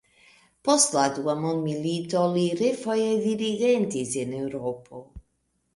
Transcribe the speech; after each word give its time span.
Post 0.69 0.95
la 0.99 1.03
dua 1.17 1.35
mondmilito, 1.41 2.23
li 2.39 2.47
refoje 2.63 3.07
dirigentis 3.29 4.17
en 4.25 4.37
Eŭropo. 4.43 5.07